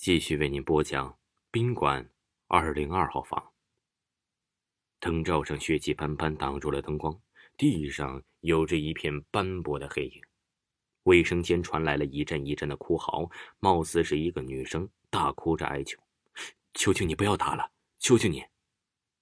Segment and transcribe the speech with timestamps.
[0.00, 1.18] 继续为您播讲
[1.50, 2.10] 宾馆
[2.46, 3.52] 二零二号房。
[4.98, 7.20] 灯罩上血迹斑斑，挡住了灯光，
[7.58, 10.22] 地上有着一片斑驳的黑影。
[11.02, 13.28] 卫生间传来了一阵一阵的哭嚎，
[13.58, 16.00] 貌似是一个女生大哭着哀求
[16.72, 18.42] ：“求求你不要打了，求求你！”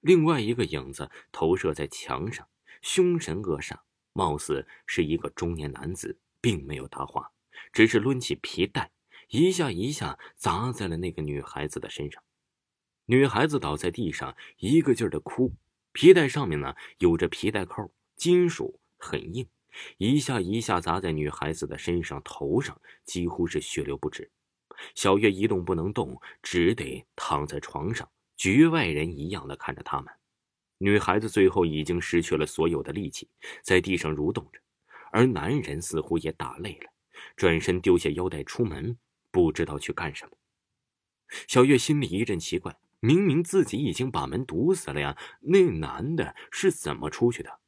[0.00, 2.46] 另外一个影子投射在墙上，
[2.82, 3.78] 凶神恶煞，
[4.12, 7.32] 貌似是一个中年男子，并没有答话，
[7.72, 8.92] 只是抡起皮带。
[9.28, 12.22] 一下一下砸在了那个女孩子的身上，
[13.06, 15.52] 女孩子倒在地上，一个劲儿的哭。
[15.92, 19.48] 皮带上面呢有着皮带扣，金属很硬，
[19.96, 24.30] 一下一下砸在女孩子的身上、头上，几乎是血流不止。
[24.94, 30.12] 小月一动不能动，只得躺在床上，局外人一样的看着他们。
[30.78, 33.28] 女孩子最后已经失去了所有的力气，
[33.62, 34.60] 在地上蠕动着，
[35.10, 36.92] 而男人似乎也打累了，
[37.34, 38.96] 转身丢下腰带出门。
[39.36, 40.38] 不知道去干什么。
[41.46, 47.60] 小月心里一阵奇怪，明明自己已经把门堵死了呀，那男的是怎么出去的？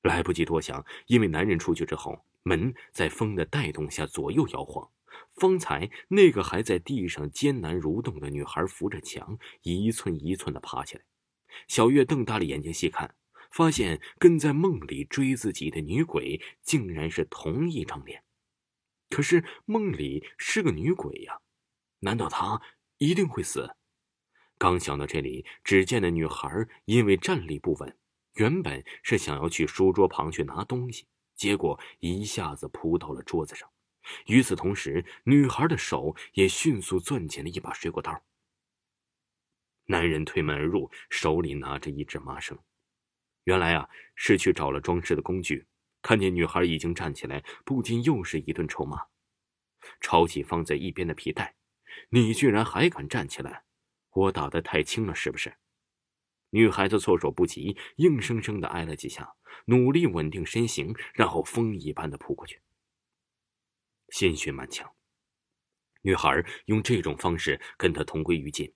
[0.00, 4.90] 来不及多想，因为男人出去之后，门在风的带动下左右摇晃。
[5.34, 11.02] 方才那个还在地上艰难蠕动的女孩扶着墙，一寸一寸的爬起来。
[11.68, 13.14] 小月瞪大了眼睛细看，
[13.50, 18.24] 发现跟在梦里追自己的女鬼竟然是同一张脸。
[19.10, 21.40] 可是梦里是个女鬼呀，
[21.98, 22.62] 难道她
[22.96, 23.76] 一定会死？
[24.56, 26.48] 刚想到这里，只见那女孩
[26.84, 27.98] 因为站立不稳，
[28.34, 33.68] 原本是想要去书桌旁去拿东西，结果一下子扑到了桌子上。
[34.26, 38.22] 与此同时，女孩的手也迅速攥紧了一把水果刀。
[39.86, 42.56] 男人推门而入，手里拿着一只麻绳，
[43.44, 45.66] 原来啊是去找了装饰的工具。
[46.02, 49.06] 看见女孩已经站起来，不禁又是一顿臭骂，
[50.00, 51.56] 抄起放在一边的皮带
[52.10, 53.64] ：“你居然还敢站起来！
[54.10, 55.54] 我打的太轻了，是不是？”
[56.52, 59.34] 女孩子措手不及，硬生生的挨了几下，
[59.66, 62.60] 努力稳定身形，然后风一般的扑过去，
[64.08, 64.92] 鲜血满墙。
[66.02, 68.74] 女孩用这种方式跟他同归于尽。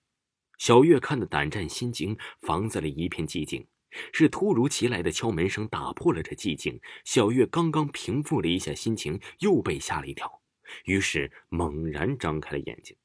[0.58, 3.66] 小月看得胆战心惊，房子里一片寂静。
[4.12, 6.80] 是突如其来的敲门声打破了这寂静。
[7.04, 10.42] 小月刚刚平复了一下心情，又被吓了一跳，
[10.84, 12.96] 于是猛然张开了眼睛。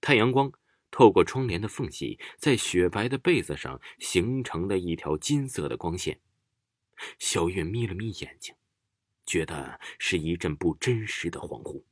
[0.00, 0.52] 太阳光
[0.90, 6.20] 透过窗帘的缝隙，在雪白的被子上形成了一条金色的光线。
[7.18, 8.54] 小月眯了眯眼睛，
[9.26, 11.82] 觉得是一阵不真实的恍惚，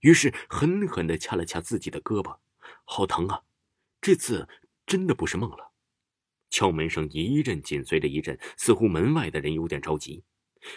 [0.00, 2.38] 于是狠狠地掐了掐自己的胳膊，
[2.84, 3.42] 好疼啊！
[4.00, 4.48] 这次
[4.84, 5.72] 真的不是梦了。
[6.54, 10.22] 敲门声一阵紧随着一阵，似乎门外的人有点着急。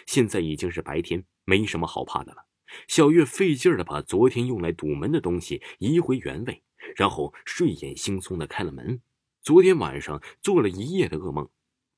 [0.06, 2.48] 现在已经是白天，没什么好怕的了。
[2.88, 6.64] 小月费劲儿的把昨天用来堵门的东西移回原位，
[6.96, 9.00] 然后睡眼惺忪的开了门。
[9.40, 11.48] 昨天晚上做了一夜的噩梦，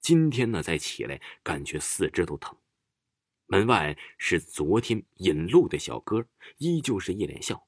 [0.02, 2.58] 今天呢再起来，感觉四肢都疼。
[3.46, 6.26] 门外是昨天引路的小哥，
[6.58, 7.66] 依旧是一脸笑。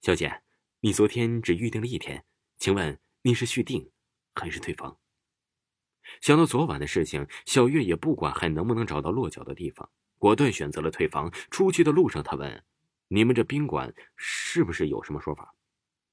[0.00, 0.40] 小姐，
[0.80, 2.24] 你昨天只预定了一天，
[2.56, 3.90] 请问你是续订
[4.34, 4.98] 还是退房？
[6.20, 11.32] 想到昨晚的事情，小月也不管还能不能找到落脚的地方，果断选择了退房。
[11.50, 12.64] 出去的路上，他问
[13.08, 15.54] ：“你们这宾馆是不是有什么说法？”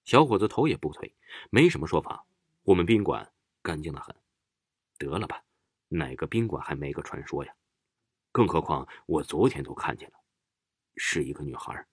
[0.05, 1.13] 小伙子头也不推
[1.51, 2.25] ：“没什么说法，
[2.63, 4.15] 我们宾馆干净的很。”
[4.97, 5.43] 得了吧，
[5.87, 7.53] 哪个宾馆还没个传说呀？
[8.31, 10.15] 更何况我昨天都看见了，
[10.95, 11.85] 是一个女孩。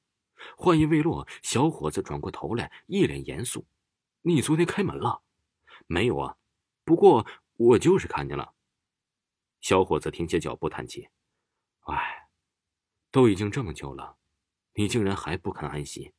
[0.57, 3.67] 话音未落，小伙子转过头来，一脸严肃
[4.23, 5.23] ：“你昨天开门了
[5.87, 6.37] ？”“没有啊，
[6.85, 8.55] 不过……”我就是看见了。
[9.61, 11.09] 小伙子停下脚步，叹气
[11.89, 12.29] ：“哎，
[13.11, 14.19] 都已经这么久了，
[14.75, 16.13] 你竟然还不肯安息？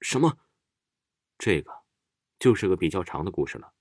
[0.00, 0.38] 什么？
[1.36, 1.72] 这个，
[2.38, 3.74] 就是个比较长的故事了。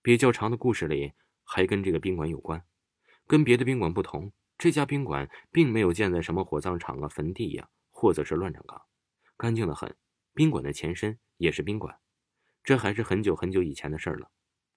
[0.00, 1.12] 比较长的故事里
[1.44, 2.66] 还跟这个宾馆有关。
[3.26, 8.82] 跟别的宾馆不同，这家宾馆并没有建在什么火葬场啊、坟地呀，或者是乱葬岗，
[9.36, 9.96] 干净的很。
[10.32, 12.00] 宾馆的前身也是宾馆，
[12.62, 14.30] 这还是很久很久以前的事了。”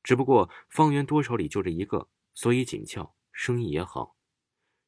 [0.07, 4.15] 只不过方圆多少里就这一个，所以紧俏，生意也好。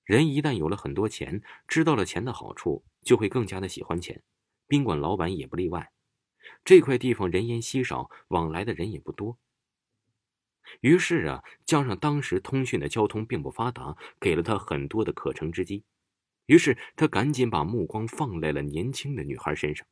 [0.05, 4.23] 人一旦有了很多钱，知道了钱的好处，就会更加的喜欢钱。
[4.65, 5.91] 宾馆老板也不例外。
[6.63, 9.37] 这块地方人烟稀少，往来的人也不多。
[10.79, 15.83] 于是啊，加上当时通讯的交通并不发达，给了他很多的可乘之机。
[16.45, 19.85] 于是他赶紧把目光放在了年轻的女孩身上。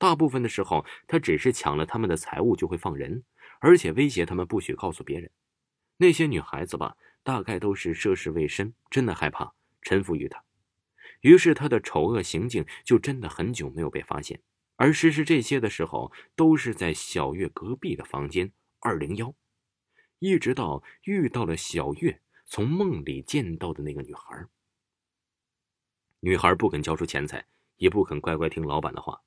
[0.00, 3.22] 大部分的时候，他只是抢了他们的财物就会放人。
[3.62, 5.30] 而且威胁他们不许告诉别人，
[5.98, 9.52] 那些女孩子吧，大概都是涉世未深，真的害怕
[9.82, 10.42] 臣服于他。
[11.20, 14.40] 于是他的丑恶行径就真的很久没有被发现，
[14.76, 19.34] 而实施这些的时候，都是在小月隔壁的房间二零幺，
[20.20, 24.46] 一直到遇到了小月从梦里见到的那个女孩。
[26.20, 27.44] 女孩不肯交出钱财，
[27.76, 29.20] 也不肯乖乖听老板的话，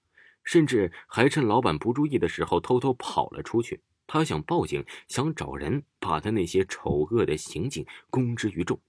[0.43, 3.81] 甚至还趁老板不注意的时候偷偷跑了出去。
[4.05, 8.79] 他想报警，想找人把他那些丑恶的行径公之于众，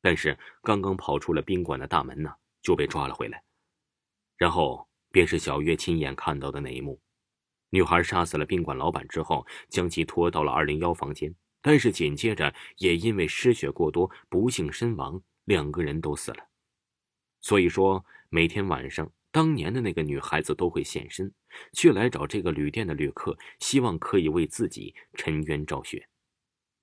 [0.00, 2.32] 但是刚刚跑出了宾馆的大门呢，
[2.62, 3.42] 就被抓了回来，
[4.36, 4.88] 然后。
[5.14, 6.98] 便是小月亲眼看到的那一幕：
[7.68, 16.48] 女孩杀死了宾馆老板之后，将其拖到了二零幺房间，但是紧接着也因为失血过多不幸身亡，两个人都死了。
[17.42, 21.32] 所以说，每天晚上，当年的那个女孩子都会现身，
[21.72, 26.06] 去来找这个旅店的旅客，希望可以为自己沉冤昭雪。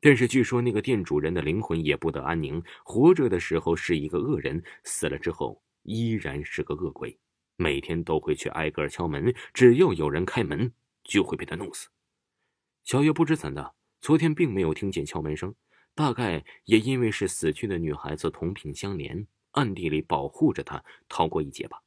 [0.02, 7.18] 但是据说那个店主人的灵魂也不得安宁，活着的时候是一个恶人，死了之后依然是个恶鬼。
[7.56, 10.72] 每天都会去挨个敲门，只要有人开门，
[11.04, 11.90] 就会被他弄死。
[12.86, 15.54] 小月不知怎的，昨天并没有听见敲门声，
[15.94, 21.84] 大概也因为是死去的女孩子同病相怜，暗地里保护着她逃过一劫吧。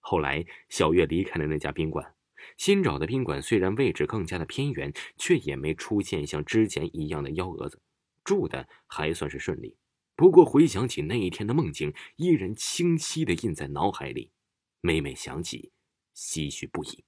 [0.00, 2.14] 后来，小月离开了那家宾馆，
[2.56, 7.82] 新找的宾馆虽然位置更加的偏远，却也没出现像之前一样的幺蛾子，
[8.24, 9.76] 住的还算是顺利。
[10.16, 14.32] 不过回想起那一天的梦境，依然清晰的印在脑海里。
[14.80, 15.72] 每每想起，
[16.14, 17.04] 唏嘘不已。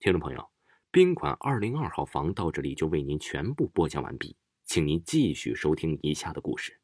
[0.00, 0.50] 听众朋友，
[0.90, 6.77] 宾馆二零二号房到这里就为您全部播讲完毕，请您继续收听以下的故事。